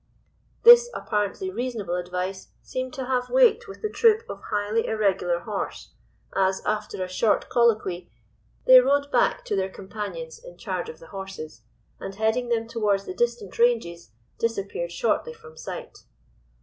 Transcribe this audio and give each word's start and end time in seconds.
"This 0.63 0.89
apparently 0.95 1.51
reasonable 1.51 1.93
advice 1.93 2.47
seemed 2.63 2.91
to 2.95 3.05
have 3.05 3.29
weight 3.29 3.67
with 3.67 3.83
the 3.83 3.89
troop 3.91 4.23
of 4.31 4.41
highly 4.49 4.87
irregular 4.87 5.41
horse, 5.41 5.91
as, 6.35 6.65
after 6.65 7.03
a 7.03 7.07
short 7.07 7.49
colloquy, 7.51 8.09
they 8.65 8.79
rode 8.79 9.11
back 9.11 9.45
to 9.45 9.55
their 9.55 9.69
companions 9.69 10.43
in 10.43 10.57
charge 10.57 10.89
of 10.89 10.97
the 10.97 11.09
horses, 11.09 11.61
and 11.99 12.15
heading 12.15 12.49
them 12.49 12.67
towards 12.67 13.05
the 13.05 13.13
distant 13.13 13.59
ranges, 13.59 14.09
disappeared 14.39 14.91
shortly 14.91 15.33
from 15.33 15.55
sight. 15.55 15.99